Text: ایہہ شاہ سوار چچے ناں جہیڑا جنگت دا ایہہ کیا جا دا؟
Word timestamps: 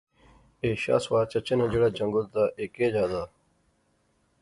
ایہہ 0.63 0.81
شاہ 0.83 1.01
سوار 1.03 1.25
چچے 1.31 1.53
ناں 1.57 1.69
جہیڑا 1.71 1.89
جنگت 1.97 2.27
دا 2.35 2.43
ایہہ 2.57 2.73
کیا 2.73 2.87
جا 2.93 3.05
دا؟ 3.11 3.23